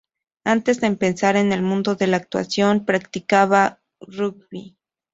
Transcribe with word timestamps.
Antes 0.45 0.81
de 0.81 0.87
empezar 0.87 1.35
en 1.35 1.51
el 1.53 1.61
mundo 1.61 1.93
de 1.93 2.07
la 2.07 2.17
actuación 2.17 2.85
practicaba 2.85 3.83
rugby. 3.99 4.75